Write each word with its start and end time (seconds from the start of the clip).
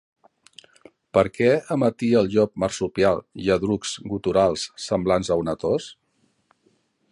Per 1.17 1.23
què 1.35 1.49
emetia 1.75 2.17
el 2.25 2.31
llop 2.37 2.53
marsupial 2.63 3.21
lladrucs 3.49 3.93
guturals 4.15 4.67
semblants 4.89 5.33
a 5.37 5.41
una 5.45 5.59
tos? 5.67 5.89